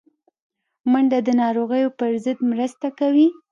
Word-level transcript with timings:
منډه 0.91 1.19
د 1.27 1.29
ناروغیو 1.41 1.95
پر 1.99 2.11
ضد 2.23 2.37
مرسته 2.51 2.87
کوي 2.99 3.27